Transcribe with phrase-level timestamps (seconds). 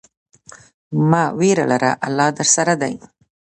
[1.09, 2.93] مه ویره لره، الله درسره دی.